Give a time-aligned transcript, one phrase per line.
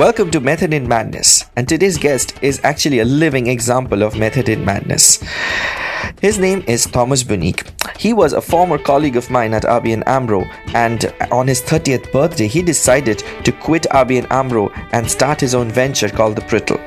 [0.00, 4.48] Welcome to Method in Madness, and today's guest is actually a living example of method
[4.48, 5.22] in madness.
[6.22, 7.68] His name is Thomas Bunnik.
[7.98, 12.46] He was a former colleague of mine at ABN AMRO, and on his 30th birthday,
[12.46, 16.80] he decided to quit ABN AMRO and start his own venture called the Pritle.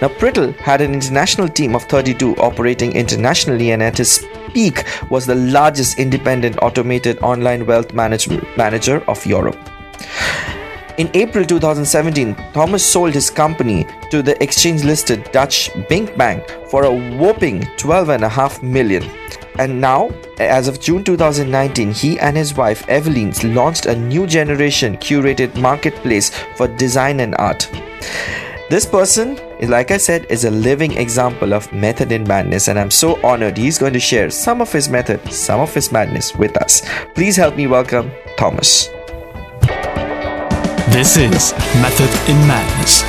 [0.00, 5.26] Now, Pritle had an international team of 32 operating internationally, and at his peak was
[5.26, 9.58] the largest independent automated online wealth management manager of Europe.
[10.98, 17.16] In April 2017, Thomas sold his company to the exchange listed Dutch BinckBank for a
[17.18, 19.04] whopping 12.5 million.
[19.58, 24.96] And now, as of June 2019, he and his wife Evelien launched a new generation
[24.96, 27.70] curated marketplace for design and art.
[28.70, 29.38] This person,
[29.68, 33.58] like I said, is a living example of method in madness, and I'm so honored
[33.58, 36.80] he's going to share some of his method, some of his madness with us.
[37.14, 38.95] Please help me welcome Thomas.
[40.88, 43.02] This is Method in Madness.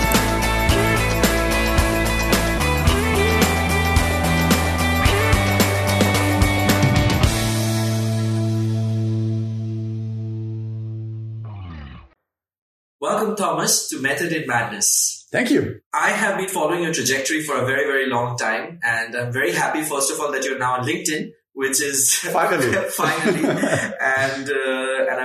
[13.00, 15.28] Welcome, Thomas, to Method in Madness.
[15.32, 15.80] Thank you.
[15.94, 19.52] I have been following your trajectory for a very, very long time, and I'm very
[19.52, 23.98] happy, first of all, that you're now on LinkedIn, which is finally, finally, and uh,
[24.00, 24.50] and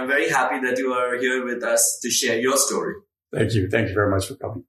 [0.03, 2.95] I'm very happy that you are here with us to share your story.
[3.33, 4.64] Thank you, thank you very much for coming.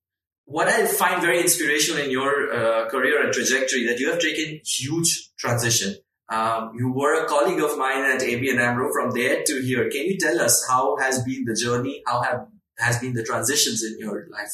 [0.45, 4.61] What I find very inspirational in your uh, career and trajectory that you have taken
[4.64, 5.95] huge transition.
[6.30, 8.92] Um, you were a colleague of mine at ABN AMRO.
[8.94, 12.04] From there to here, can you tell us how has been the journey?
[12.06, 14.52] How have has been the transitions in your life?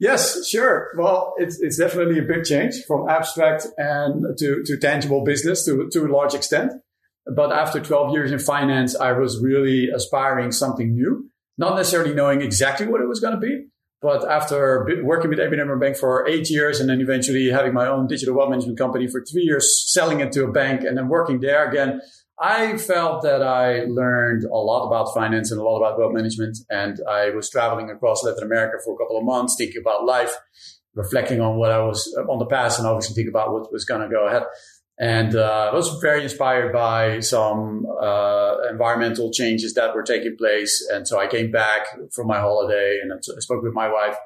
[0.00, 0.88] Yes, sure.
[0.96, 5.88] Well, it's, it's definitely a big change from abstract and to, to tangible business to,
[5.92, 6.72] to a large extent.
[7.34, 12.40] But after 12 years in finance, I was really aspiring something new, not necessarily knowing
[12.40, 13.66] exactly what it was going to be.
[14.00, 17.88] But after working with ABN AMRO Bank for eight years and then eventually having my
[17.88, 21.08] own digital wealth management company for three years, selling it to a bank and then
[21.08, 22.00] working there again,
[22.40, 26.58] I felt that I learned a lot about finance and a lot about wealth management.
[26.70, 30.32] And I was traveling across Latin America for a couple of months, thinking about life,
[30.94, 34.02] reflecting on what I was on the past and obviously thinking about what was going
[34.02, 34.44] to go ahead.
[35.00, 40.84] And uh, I was very inspired by some uh, environmental changes that were taking place.
[40.92, 44.16] And so I came back from my holiday and I spoke with my wife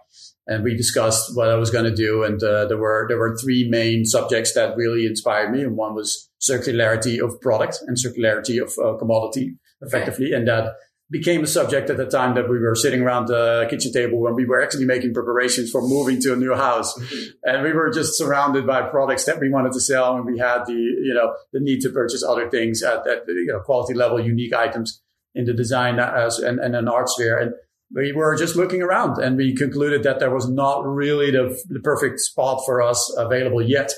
[0.47, 2.25] and we discussed what I was going to do.
[2.25, 5.95] And uh, there were there were three main subjects that really inspired me, and one
[5.95, 10.75] was circularity of product and circularity of uh, commodity, effectively, and that
[11.13, 14.35] became a subject at the time that we were sitting around the kitchen table when
[14.35, 17.31] we were actually making preparations for moving to a new house, mm-hmm.
[17.45, 20.65] and we were just surrounded by products that we wanted to sell, and we had
[20.67, 24.19] the you know the need to purchase other things at, that you know, quality level,
[24.19, 25.03] unique items
[25.35, 27.53] in the design as, and, and an art sphere, and
[27.95, 31.81] we were just looking around and we concluded that there was not really the, the,
[31.81, 33.93] perfect spot for us available yet.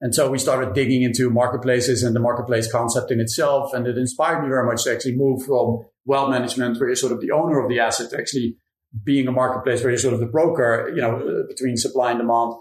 [0.00, 3.72] And so we started digging into marketplaces and the marketplace concept in itself.
[3.72, 7.12] And it inspired me very much to actually move from wealth management, where you're sort
[7.12, 8.56] of the owner of the asset, to actually
[9.04, 12.52] being a marketplace where you're sort of the broker, you know, between supply and demand.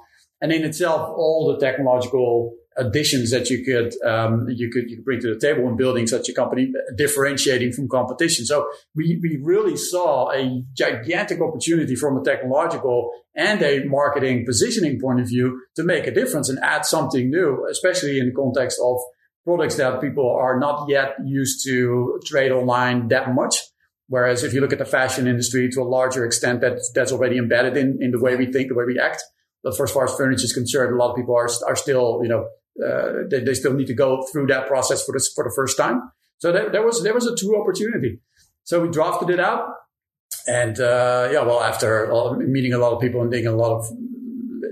[0.42, 5.06] And in itself, all the technological additions that you could um, you could you could
[5.06, 8.46] bring to the table in building such a company, differentiating from competition.
[8.46, 15.00] So we we really saw a gigantic opportunity from a technological and a marketing positioning
[15.00, 18.80] point of view to make a difference and add something new, especially in the context
[18.84, 18.98] of
[19.46, 23.56] products that people are not yet used to trade online that much.
[24.08, 27.38] Whereas if you look at the fashion industry to a larger extent, that that's already
[27.38, 29.24] embedded in, in the way we think, the way we act.
[29.64, 32.20] But for as far as furniture is concerned, a lot of people are, are still,
[32.22, 32.48] you know,
[32.84, 35.78] uh, they, they, still need to go through that process for the, for the first
[35.78, 36.12] time.
[36.40, 38.20] So there, there was there was a true opportunity.
[38.64, 39.70] So we drafted it out,
[40.48, 43.86] and uh, yeah, well, after meeting a lot of people and digging a lot of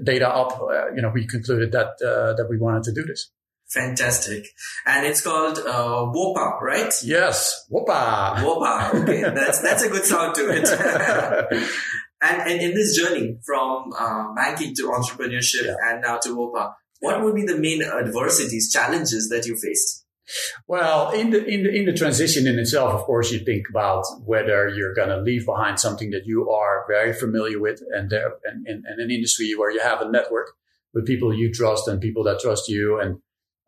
[0.03, 3.31] data up, uh, you know, we concluded that uh, that we wanted to do this.
[3.69, 4.45] Fantastic,
[4.85, 6.93] and it's called uh, Whoppah, right?
[7.03, 8.35] Yes, Whoppah.
[8.37, 9.01] Whoppah.
[9.01, 10.67] Okay, that's that's a good sound to it.
[12.21, 15.75] and, and in this journey from uh, banking to entrepreneurship yeah.
[15.85, 16.73] and now to Whoppah,
[17.03, 20.05] what would be the main adversities, challenges that you faced?
[20.67, 24.05] Well, in the in the in the transition in itself, of course, you think about
[24.23, 28.31] whether you're going to leave behind something that you are very familiar with, and there
[28.45, 30.51] and, and, and, an industry where you have a network
[30.93, 33.19] with people you trust and people that trust you, and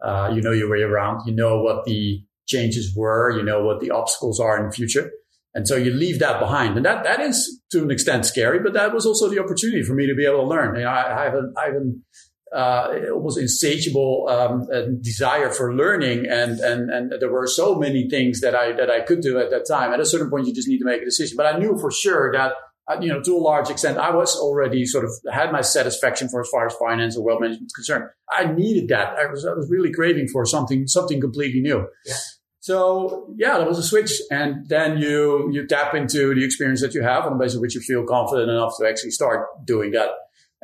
[0.02, 1.28] uh, you know your way around.
[1.28, 3.38] You know what the changes were.
[3.38, 5.12] You know what the obstacles are in the future.
[5.56, 6.76] And so you leave that behind.
[6.76, 9.94] And that, that is to an extent scary, but that was also the opportunity for
[9.94, 10.76] me to be able to learn.
[10.76, 12.04] You know, I, I haven't, I haven't
[12.54, 14.68] uh, almost insatiable um,
[15.02, 19.02] desire for learning, and and and there were so many things that I that I
[19.02, 19.94] could do at that time.
[19.94, 21.38] At a certain point, you just need to make a decision.
[21.38, 22.54] But I knew for sure that
[22.88, 26.30] uh, you know, to a large extent, I was already sort of had my satisfaction
[26.30, 28.06] for as far as finance or wealth management is concerned.
[28.32, 29.16] I needed that.
[29.18, 31.88] I was, I was really craving for something, something completely new.
[32.06, 32.14] Yeah.
[32.60, 34.22] So yeah, that was a switch.
[34.30, 37.62] And then you, you tap into the experience that you have on the basis of
[37.62, 40.10] which you feel confident enough to actually start doing that.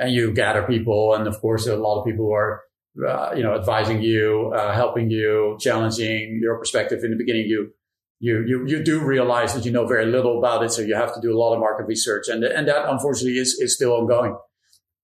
[0.01, 1.13] And you gather people.
[1.13, 2.61] And of course, a lot of people who are,
[3.07, 7.03] uh, you know, advising you, uh, helping you, challenging your perspective.
[7.03, 7.71] In the beginning, you,
[8.19, 10.71] you, you, you do realize that you know very little about it.
[10.71, 12.27] So you have to do a lot of market research.
[12.29, 14.35] And, and that unfortunately is, is still ongoing.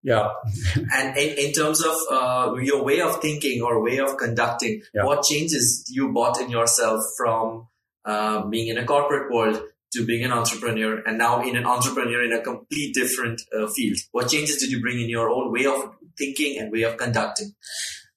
[0.02, 0.30] Yeah.
[0.94, 5.04] and in, in terms of uh, your way of thinking or way of conducting, yeah.
[5.04, 7.68] what changes you bought in yourself from
[8.04, 9.60] uh, being in a corporate world
[9.92, 13.98] to being an entrepreneur and now in an entrepreneur in a complete different uh, field?
[14.12, 17.54] What changes did you bring in your own way of thinking and way of conducting?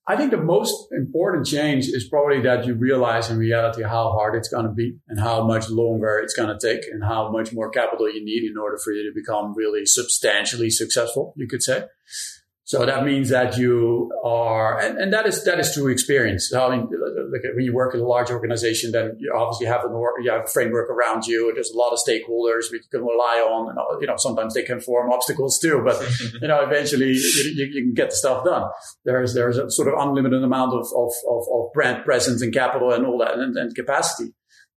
[0.07, 4.35] I think the most important change is probably that you realize in reality how hard
[4.35, 7.53] it's going to be and how much longer it's going to take and how much
[7.53, 11.61] more capital you need in order for you to become really substantially successful, you could
[11.61, 11.83] say.
[12.71, 16.53] So that means that you are, and, and that is that is true experience.
[16.53, 19.83] I mean, look at when you work in a large organization, then you obviously have
[19.83, 19.89] a
[20.23, 21.51] you have a framework around you.
[21.53, 24.79] There's a lot of stakeholders we can rely on, and you know sometimes they can
[24.79, 25.81] form obstacles too.
[25.83, 26.01] But
[26.41, 28.63] you know eventually you, you, you, can get the stuff done.
[29.03, 32.93] There's there's a sort of unlimited amount of of, of, of brand presence and capital
[32.93, 34.31] and all that and, and capacity.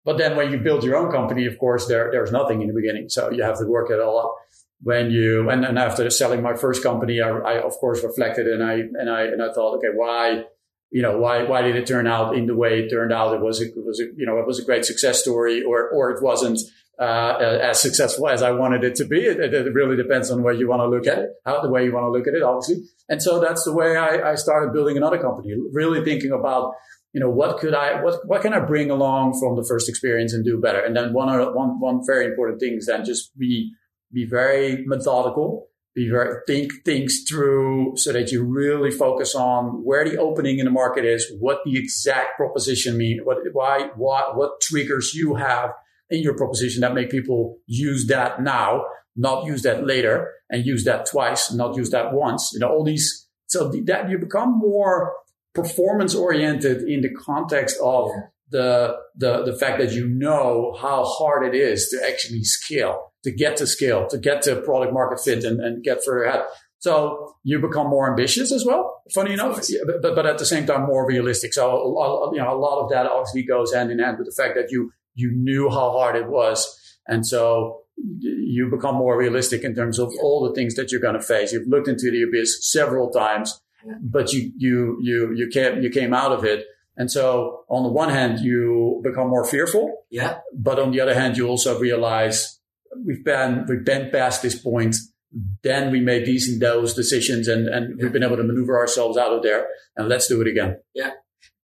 [0.07, 2.75] But then when you build your own company, of course, there there's nothing in the
[2.75, 4.42] beginning, so you have to work it all up
[4.83, 8.63] when you and, and after selling my first company, I, I, of course reflected and
[8.63, 10.45] I and I and I thought, okay, why,
[10.91, 13.35] you know, why why did it turn out in the way it turned out?
[13.35, 15.89] It was a, it was a, you know it was a great success story, or
[15.91, 16.59] or it wasn't
[16.99, 19.21] uh, as successful as I wanted it to be.
[19.21, 21.85] It, it, really depends on where you want to look at it, how the way
[21.85, 22.85] you want to look at it, obviously.
[23.09, 26.75] And so that's the way I, I started building another company, really thinking about
[27.13, 30.33] you know, what could I, what, what can I bring along from the first experience
[30.33, 30.81] and do better?
[30.81, 33.71] And then one, one, one very important thing is then just be
[34.13, 40.09] be very methodical, be very, think things through so that you really focus on where
[40.09, 44.61] the opening in the market is, what the exact proposition mean, what, why, what, what
[44.61, 45.71] triggers you have
[46.11, 48.85] in your proposition that make people use that now,
[49.17, 52.51] not use that later and use that twice, not use that once.
[52.53, 55.15] You know, all these, so that you become more
[55.55, 58.11] performance oriented in the context of
[58.51, 63.31] the, the, the fact that you know how hard it is to actually scale to
[63.31, 66.43] get to scale, to get to product market fit and, and get further ahead.
[66.79, 69.03] So you become more ambitious as well.
[69.15, 69.65] Funny enough,
[70.03, 71.55] but, but at the same time more realistic.
[71.55, 74.57] So you know a lot of that obviously goes hand in hand with the fact
[74.57, 77.83] that you you knew how hard it was, and so
[78.19, 81.53] you become more realistic in terms of all the things that you're going to face.
[81.53, 83.61] You've looked into the abyss several times,
[84.01, 86.67] but you you you you came you came out of it.
[86.97, 90.05] And so on the one hand, you become more fearful.
[90.11, 90.39] Yeah.
[90.53, 92.61] But on the other hand, you also realize
[93.05, 94.97] we've been we've been past this point.
[95.63, 98.05] Then we made these and those decisions, and and yeah.
[98.05, 99.67] we've been able to maneuver ourselves out of there.
[99.97, 100.79] And let's do it again.
[100.95, 101.11] Yeah.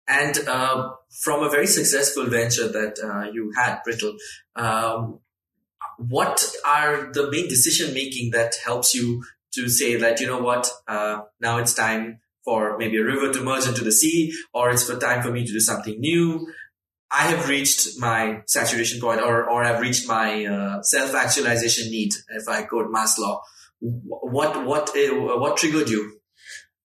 [0.09, 0.91] And uh,
[1.23, 4.15] from a very successful venture that uh, you had, Pritle,
[4.55, 5.19] um,
[5.99, 9.25] what are the main decision making that helps you
[9.55, 13.43] to say that you know what uh, now it's time for maybe a river to
[13.43, 16.47] merge into the sea, or it's for time for me to do something new.
[17.17, 22.47] I have reached my saturation point or, or I've reached my uh, self-actualization need, if
[22.47, 23.41] I quote Maslow.
[23.81, 26.21] What, what, uh, what triggered you?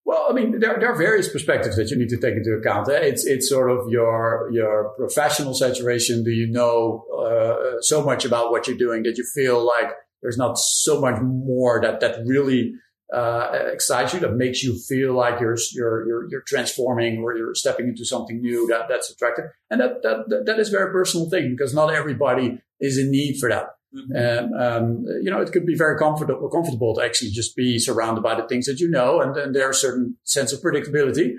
[0.05, 2.89] Well, I mean, there, there are various perspectives that you need to take into account.
[2.89, 2.99] Eh?
[3.01, 6.23] It's, it's sort of your, your professional saturation.
[6.23, 10.37] Do you know uh, so much about what you're doing that you feel like there's
[10.37, 12.73] not so much more that, that really
[13.11, 17.53] uh, excites you, that makes you feel like you're, you're, you're, you're, transforming or you're
[17.53, 19.45] stepping into something new that, that's attractive.
[19.69, 23.37] And that, that, that is a very personal thing because not everybody is in need
[23.39, 23.67] for that.
[23.93, 24.15] Mm-hmm.
[24.15, 28.21] And, um, you know, it could be very comfortable, comfortable to actually just be surrounded
[28.21, 29.19] by the things that you know.
[29.19, 31.33] And then there's a certain sense of predictability.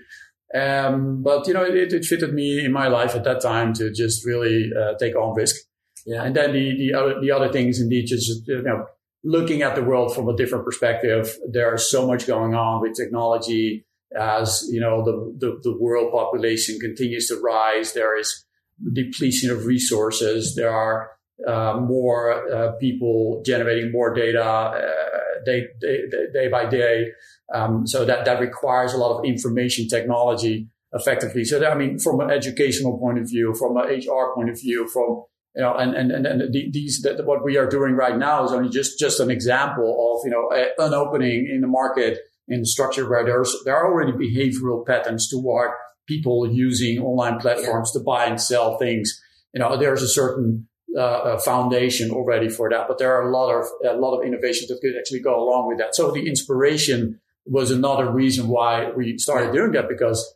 [0.55, 3.91] Um, but you know, it, it, fitted me in my life at that time to
[3.91, 5.57] just really, uh, take on risk.
[6.05, 6.25] Yeah.
[6.25, 8.85] And then the, the other, the other things indeed just, you know,
[9.25, 11.37] looking at the world from a different perspective.
[11.49, 13.87] There's so much going on with technology
[14.19, 17.93] as, you know, the, the, the world population continues to rise.
[17.93, 18.45] There is
[18.93, 20.55] depletion of resources.
[20.55, 21.11] There are
[21.47, 26.03] uh, more uh, people generating more data uh, day, day,
[26.33, 27.09] day, by day.
[27.55, 31.45] Um, so that, that requires a lot of information technology effectively.
[31.45, 34.61] So that, I mean, from an educational point of view, from an HR point of
[34.61, 38.17] view, from you know, and, and, and, and these, that what we are doing right
[38.17, 41.67] now is only just, just an example of, you know, a, an opening in the
[41.67, 42.19] market
[42.49, 45.71] in the structure where there's, there are already behavioral patterns toward
[46.07, 48.01] people using online platforms yeah.
[48.01, 49.21] to buy and sell things.
[49.53, 50.69] You know, there's a certain
[50.99, 52.89] uh, foundation already for that.
[52.89, 55.69] But there are a lot of a lot of innovations that could actually go along
[55.69, 55.95] with that.
[55.95, 60.35] So the inspiration was another reason why we started doing that because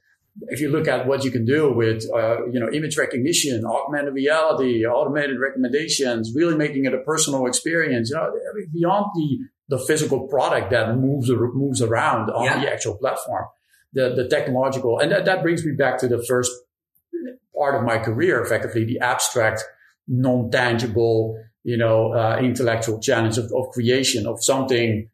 [0.49, 4.15] if you look at what you can do with uh, you know image recognition, augmented
[4.15, 8.31] reality, automated recommendations, really making it a personal experience, you know,
[8.73, 9.39] beyond the
[9.69, 12.61] the physical product that moves moves around on yeah.
[12.61, 13.47] the actual platform,
[13.93, 16.53] the the technological, and that, that brings me back to the first
[17.57, 19.65] part of my career, effectively the abstract,
[20.07, 25.09] non tangible, you know, uh, intellectual challenge of, of creation of something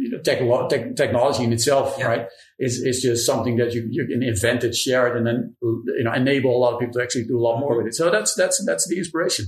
[0.00, 2.06] you tech, technology in itself, yeah.
[2.06, 2.28] right,
[2.60, 6.04] is, is just something that you, you can invent it, share it, and then, you
[6.04, 7.94] know, enable a lot of people to actually do a lot more with it.
[7.94, 9.46] So that's, that's, that's the inspiration.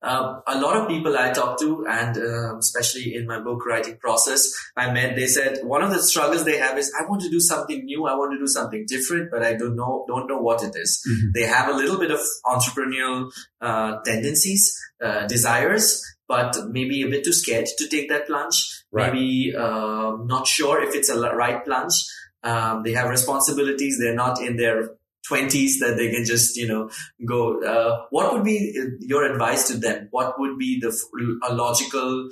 [0.00, 3.96] Um, a lot of people I talk to, and uh, especially in my book writing
[3.96, 5.16] process, I met.
[5.16, 8.06] They said one of the struggles they have is I want to do something new,
[8.06, 11.02] I want to do something different, but I don't know don't know what it is.
[11.02, 11.26] Mm-hmm.
[11.34, 14.72] They have a little bit of entrepreneurial uh, tendencies,
[15.04, 18.84] uh, desires, but maybe a bit too scared to take that plunge.
[18.92, 19.12] Right.
[19.12, 21.94] Maybe uh, not sure if it's a right plunge.
[22.42, 23.98] Um, they have responsibilities.
[23.98, 24.90] They're not in their
[25.28, 26.90] 20s that they can just, you know,
[27.26, 27.62] go.
[27.62, 30.08] Uh, what would be your advice to them?
[30.10, 30.96] What would be the
[31.48, 32.30] a logical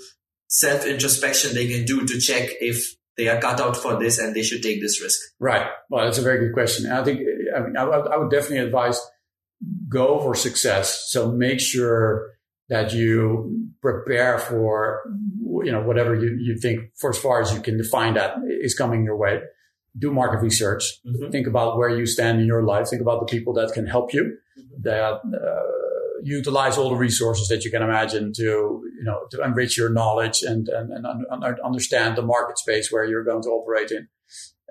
[0.49, 4.35] self introspection they can do to check if they are cut out for this and
[4.35, 5.19] they should take this risk?
[5.41, 5.67] Right.
[5.91, 6.91] Well, that's a very good question.
[6.91, 7.21] I think,
[7.55, 9.00] I mean, I, I would definitely advise
[9.88, 11.07] go for success.
[11.11, 12.31] So make sure
[12.69, 15.02] that you prepare for
[15.64, 18.75] you know whatever you, you think for as far as you can define that is
[18.75, 19.40] coming your way
[19.99, 21.30] do market research mm-hmm.
[21.30, 24.12] think about where you stand in your life think about the people that can help
[24.12, 24.83] you mm-hmm.
[24.83, 29.76] that uh, utilize all the resources that you can imagine to you know to enrich
[29.76, 33.90] your knowledge and and, and un- understand the market space where you're going to operate
[33.90, 34.09] in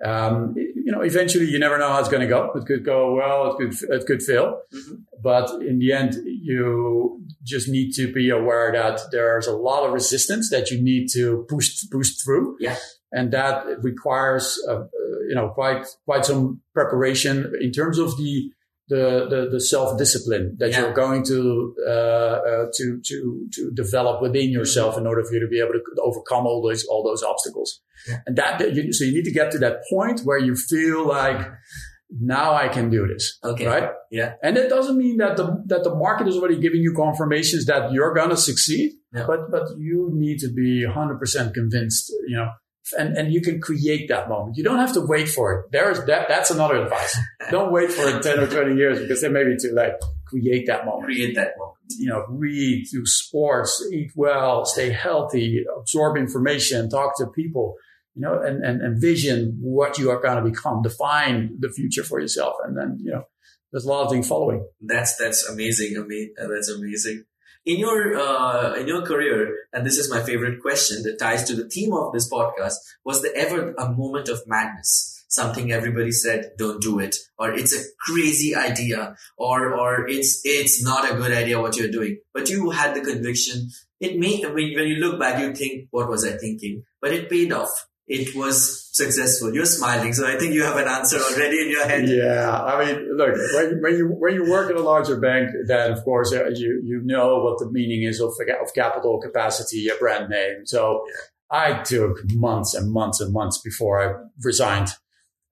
[0.04, 2.52] um, you know, eventually you never know how it's going to go.
[2.54, 4.60] It could go well, it could, it could fail.
[4.74, 4.94] Mm-hmm.
[5.22, 9.92] But in the end, you just need to be aware that there's a lot of
[9.92, 12.56] resistance that you need to push, push through.
[12.60, 12.76] Yeah.
[13.12, 14.84] And that requires, uh,
[15.28, 18.50] you know, quite, quite some preparation in terms of the,
[18.88, 20.80] the, the, the self discipline that yeah.
[20.80, 25.40] you're going to, uh, uh, to, to, to develop within yourself in order for you
[25.40, 27.80] to be able to overcome all those, all those obstacles.
[28.08, 28.18] Yeah.
[28.26, 31.46] And that, so you need to get to that point where you feel like,
[32.20, 33.38] now I can do this.
[33.42, 33.66] Okay.
[33.66, 33.90] Right?
[34.10, 34.34] Yeah.
[34.42, 37.92] And it doesn't mean that the that the market is already giving you confirmations that
[37.92, 38.92] you're gonna succeed.
[39.12, 39.24] Yeah.
[39.26, 42.50] But but you need to be 100% convinced, you know,
[42.92, 44.56] and, and you can create that moment.
[44.56, 45.72] You don't have to wait for it.
[45.72, 47.18] There's that, that's another advice.
[47.50, 49.94] don't wait for 10 or 20 years because then maybe too late.
[50.26, 51.04] Create that moment.
[51.04, 51.76] Create that moment.
[51.98, 57.76] You know, read, do sports, eat well, stay healthy, absorb information, talk to people,
[58.14, 62.18] you know, and, and, envision what you are going to become, define the future for
[62.18, 62.56] yourself.
[62.64, 63.22] And then, you know,
[63.70, 64.66] there's a lot of things following.
[64.80, 65.96] That's, that's amazing.
[65.96, 67.24] I mean, that's amazing
[67.66, 71.54] in your uh, in your career, and this is my favorite question that ties to
[71.54, 75.12] the theme of this podcast, was there ever a moment of madness?
[75.28, 80.82] Something everybody said, "Don't do it," or "It's a crazy idea," or "or it's it's
[80.82, 83.70] not a good idea what you're doing." But you had the conviction.
[83.98, 87.28] It may when when you look back, you think, "What was I thinking?" But it
[87.28, 89.52] paid off it was successful.
[89.52, 92.08] You're smiling, so I think you have an answer already in your head.
[92.08, 95.92] Yeah, I mean, look, when, when you when you work in a larger bank, then
[95.92, 99.94] of course uh, you you know what the meaning is of of capital capacity, a
[99.96, 100.66] brand name.
[100.66, 101.04] So.
[101.48, 104.88] I took months and months and months before I resigned.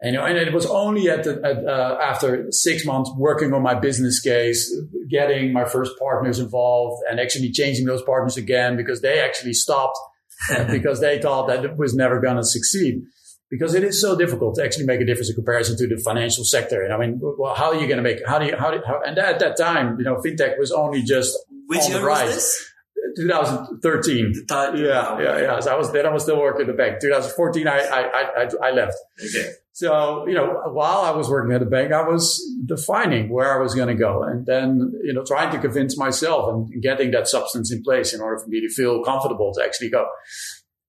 [0.02, 3.74] And, and it was only at, the, at uh, after six months working on my
[3.74, 4.74] business case,
[5.08, 9.96] getting my first partners involved, and actually changing those partners again because they actually stopped
[10.70, 13.02] because they thought that it was never going to succeed.
[13.50, 16.44] Because it is so difficult to actually make a difference in comparison to the financial
[16.44, 16.82] sector.
[16.82, 18.18] And I mean, well, how are you going to make?
[18.26, 18.56] How do you?
[18.56, 21.36] How, do, how and at that time, you know, fintech was only just
[21.66, 22.26] which on year the rise.
[22.26, 22.70] was this?
[23.16, 24.46] 2013.
[24.48, 25.60] Time, yeah, yeah, yeah.
[25.60, 27.00] So I was then I was still working at the bank.
[27.00, 28.94] 2014, I I I, I left.
[29.22, 29.50] Okay.
[29.74, 33.60] So you know, while I was working at the bank, I was defining where I
[33.60, 37.26] was going to go, and then you know, trying to convince myself and getting that
[37.26, 40.06] substance in place in order for me to feel comfortable to actually go.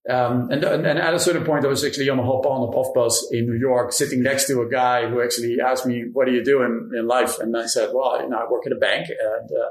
[0.08, 2.76] Um, and, and, at a certain point, I was actually on a hop on, hop
[2.76, 6.28] off bus in New York, sitting next to a guy who actually asked me, "What
[6.28, 8.72] do you do in, in life?" And I said, "Well, you know, I work at
[8.72, 9.70] a bank, and uh,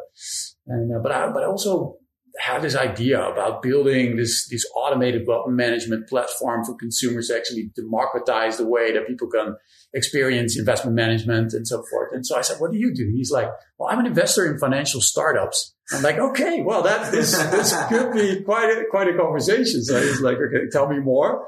[0.67, 1.99] and uh, but I but I also
[2.41, 7.71] had this idea about building this, this automated wealth management platform for consumers to actually
[7.77, 9.57] democratize the way that people can
[9.93, 12.11] experience investment management and so forth.
[12.13, 13.09] And so I said, what do you do?
[13.15, 13.49] He's like,
[13.79, 15.75] well, I'm an investor in financial startups.
[15.93, 19.85] I'm like, okay, well, that this, this could be quite a, quite a conversation.
[19.85, 21.47] So he's like, okay, tell me more.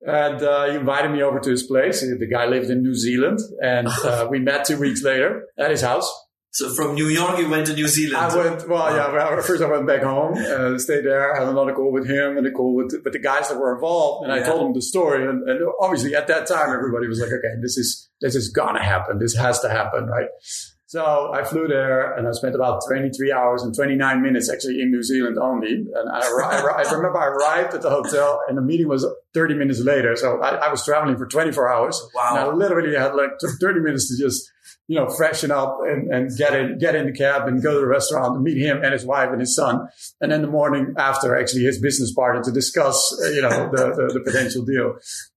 [0.00, 2.00] And uh, he invited me over to his place.
[2.00, 5.82] The guy lived in New Zealand, and uh, we met two weeks later at his
[5.82, 6.08] house
[6.50, 8.16] So from New York, you went to New Zealand.
[8.16, 8.68] I went.
[8.68, 9.12] Well, yeah.
[9.12, 12.46] Well, first, I went back home, uh, stayed there, had another call with him, and
[12.46, 14.42] a call with with the guys that were involved, and yeah.
[14.42, 15.28] I told them the story.
[15.28, 18.82] And, and, obviously, at that time, everybody was like, "Okay, this is this is gonna
[18.82, 19.18] happen.
[19.18, 20.28] This has to happen, right?"
[20.86, 24.90] So I flew there, and I spent about 23 hours and 29 minutes actually in
[24.90, 25.72] New Zealand only.
[25.72, 29.54] And I, I, I remember I arrived at the hotel, and the meeting was 30
[29.54, 30.16] minutes later.
[30.16, 32.00] So I, I was traveling for 24 hours.
[32.14, 32.28] Wow!
[32.30, 33.30] And I literally had like
[33.60, 34.50] 30 minutes to just
[34.88, 37.80] you know, freshen up and, and get in, get in the cab and go to
[37.80, 39.86] the restaurant and meet him and his wife and his son.
[40.22, 43.94] And then the morning after, actually his business partner to discuss, uh, you know, the,
[43.94, 44.94] the, the, potential deal.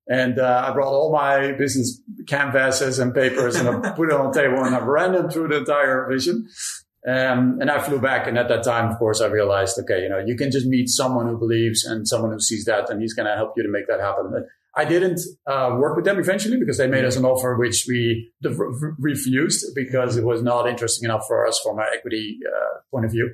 [0.07, 4.31] And, uh, I brought all my business canvases and papers and I put it on
[4.31, 6.48] the table and I ran them through the entire vision.
[7.08, 8.27] Um, and I flew back.
[8.27, 10.88] And at that time, of course, I realized, okay, you know, you can just meet
[10.88, 13.70] someone who believes and someone who sees that and he's going to help you to
[13.70, 14.46] make that happen.
[14.75, 18.31] I didn't uh, work with them eventually because they made us an offer which we
[19.00, 23.12] refused because it was not interesting enough for us from an equity uh, point of
[23.12, 23.34] view.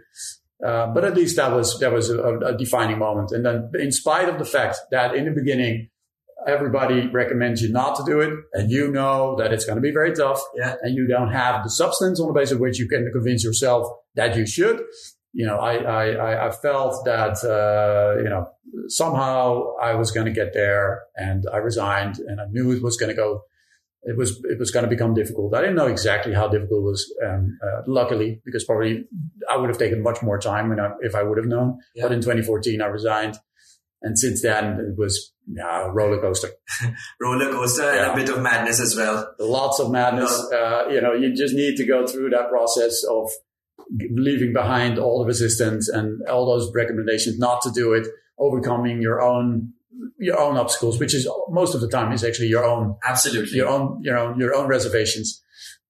[0.65, 3.31] Uh, but at least that was that was a, a, defining moment.
[3.31, 5.89] And then, in spite of the fact that in the beginning
[6.45, 9.91] everybody recommends you not to do it, and you know that it's going to be
[9.91, 10.75] very tough, yeah.
[10.81, 13.87] and you don't have the substance on the basis of which you can convince yourself
[14.15, 14.81] that you should,
[15.37, 18.49] you know, I, I, I felt that, uh, you know,
[18.87, 22.97] somehow I was going to get there and I resigned and I knew it was
[22.97, 23.43] going to go,
[24.01, 25.53] it was, it was going to become difficult.
[25.53, 27.15] I didn't know exactly how difficult it was.
[27.23, 29.05] Um, uh, luckily, because probably
[29.47, 31.77] I would have taken much more time I, if I would have known.
[31.93, 32.05] Yeah.
[32.05, 33.37] But in 2014, I resigned.
[34.01, 36.49] And since then, it was yeah, roller coaster.
[37.21, 38.11] roller coaster yeah.
[38.11, 39.33] and a bit of madness as well.
[39.39, 40.47] Lots of madness.
[40.51, 40.57] No.
[40.57, 43.29] Uh, you know, you just need to go through that process of
[44.11, 49.21] leaving behind all the resistance and all those recommendations not to do it, overcoming your
[49.21, 49.73] own
[50.19, 53.67] your own obstacles, which is most of the time is actually your own absolutely your
[53.67, 55.43] own your own your own reservations.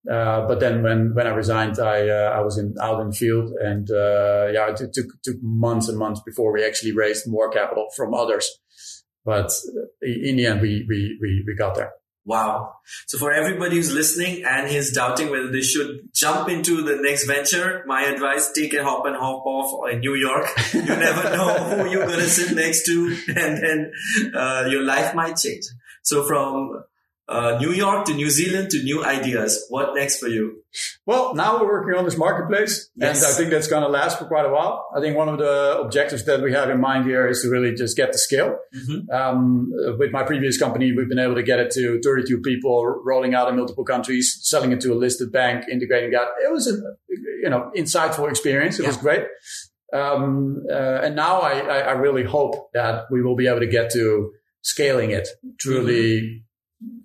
[0.09, 3.15] Uh, but then when when I resigned, I uh, I was in out in the
[3.15, 7.49] field, and uh, yeah, it took took months and months before we actually raised more
[7.49, 8.47] capital from others.
[9.27, 9.51] But
[10.01, 11.91] in the end, we we we, we got there.
[12.23, 12.75] Wow.
[13.07, 17.25] So for everybody who's listening and is doubting whether they should jump into the next
[17.27, 20.47] venture, my advice, take a hop and hop off in New York.
[20.73, 23.91] You never know who you're going to sit next to and then
[24.33, 25.65] uh, your life might change.
[26.03, 26.83] So from
[27.29, 29.65] uh, New York to New Zealand to new ideas.
[29.69, 30.63] What next for you?
[31.05, 33.17] Well, now we're working on this marketplace, yes.
[33.17, 34.87] and I think that's going to last for quite a while.
[34.95, 37.73] I think one of the objectives that we have in mind here is to really
[37.73, 38.57] just get the scale.
[38.73, 39.09] Mm-hmm.
[39.09, 43.33] Um, with my previous company, we've been able to get it to 32 people, rolling
[43.33, 46.27] out in multiple countries, selling it to a listed bank, integrating that.
[46.43, 46.75] It was a
[47.09, 48.79] you know insightful experience.
[48.79, 48.89] It yeah.
[48.89, 49.25] was great.
[49.93, 53.67] Um, uh, and now I, I, I, really hope that we will be able to
[53.67, 56.21] get to scaling it truly.
[56.21, 56.46] Mm-hmm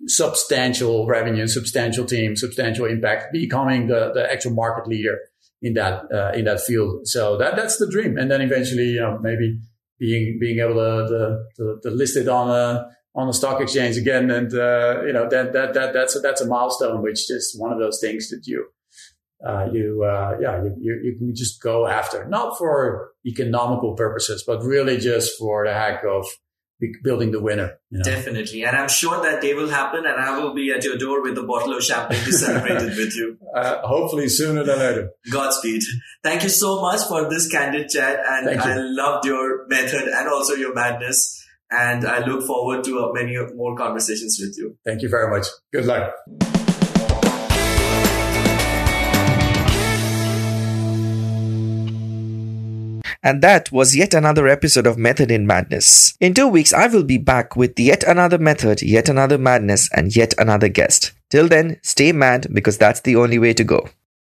[0.06, 5.18] substantial revenue, substantial team, substantial impact, becoming the, the actual market leader
[5.60, 7.06] in that uh, in that field.
[7.06, 9.58] So that that's the dream, and then eventually, you know, maybe
[9.98, 14.30] being being able to to, to list it on a on a stock exchange again,
[14.30, 17.72] and uh, you know that that that that's a, that's a milestone, which is one
[17.72, 18.66] of those things that you.
[19.44, 24.44] Uh, you, uh, yeah, you, you, you can just go after, not for economical purposes,
[24.46, 26.24] but really just for the heck of
[27.02, 27.78] building the winner.
[27.90, 28.04] You know?
[28.04, 28.64] Definitely.
[28.64, 31.36] And I'm sure that day will happen and I will be at your door with
[31.38, 33.38] a bottle of champagne to celebrate it with you.
[33.52, 35.10] Uh, hopefully sooner than later.
[35.30, 35.82] Godspeed.
[36.24, 38.18] Thank you so much for this candid chat.
[38.26, 41.38] And I loved your method and also your madness.
[41.70, 44.78] And I look forward to uh, many more conversations with you.
[44.86, 45.48] Thank you very much.
[45.70, 46.14] Good luck.
[53.22, 56.16] And that was yet another episode of Method in Madness.
[56.18, 60.14] In two weeks, I will be back with yet another method, yet another madness, and
[60.14, 61.12] yet another guest.
[61.30, 63.88] Till then, stay mad because that's the only way to go.